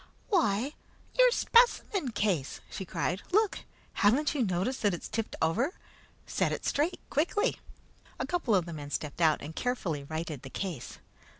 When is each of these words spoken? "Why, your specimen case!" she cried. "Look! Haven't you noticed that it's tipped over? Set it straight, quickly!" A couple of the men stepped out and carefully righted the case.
"Why, 0.29 0.73
your 1.15 1.29
specimen 1.29 2.09
case!" 2.09 2.59
she 2.71 2.85
cried. 2.85 3.21
"Look! 3.31 3.59
Haven't 3.93 4.33
you 4.33 4.43
noticed 4.43 4.81
that 4.81 4.95
it's 4.95 5.07
tipped 5.07 5.35
over? 5.43 5.75
Set 6.25 6.51
it 6.51 6.65
straight, 6.65 6.99
quickly!" 7.11 7.59
A 8.17 8.25
couple 8.25 8.55
of 8.55 8.65
the 8.65 8.73
men 8.73 8.89
stepped 8.89 9.21
out 9.21 9.43
and 9.43 9.55
carefully 9.55 10.03
righted 10.03 10.41
the 10.41 10.49
case. 10.49 10.97